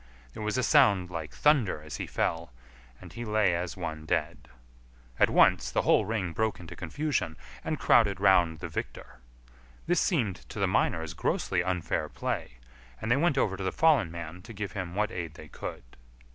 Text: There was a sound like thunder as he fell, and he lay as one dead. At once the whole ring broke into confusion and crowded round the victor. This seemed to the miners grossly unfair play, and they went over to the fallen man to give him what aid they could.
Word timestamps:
There 0.33 0.41
was 0.41 0.57
a 0.57 0.63
sound 0.63 1.11
like 1.11 1.31
thunder 1.31 1.79
as 1.79 1.97
he 1.97 2.07
fell, 2.07 2.51
and 2.99 3.13
he 3.13 3.23
lay 3.23 3.53
as 3.53 3.77
one 3.77 4.07
dead. 4.07 4.49
At 5.19 5.29
once 5.29 5.69
the 5.69 5.83
whole 5.83 6.05
ring 6.05 6.33
broke 6.33 6.59
into 6.59 6.75
confusion 6.75 7.37
and 7.63 7.77
crowded 7.79 8.19
round 8.19 8.61
the 8.61 8.67
victor. 8.67 9.19
This 9.85 10.01
seemed 10.01 10.37
to 10.49 10.57
the 10.57 10.65
miners 10.65 11.13
grossly 11.13 11.63
unfair 11.63 12.09
play, 12.09 12.53
and 12.99 13.11
they 13.11 13.17
went 13.17 13.37
over 13.37 13.55
to 13.55 13.63
the 13.63 13.71
fallen 13.71 14.09
man 14.09 14.41
to 14.41 14.53
give 14.53 14.71
him 14.71 14.95
what 14.95 15.11
aid 15.11 15.35
they 15.35 15.49
could. 15.49 15.83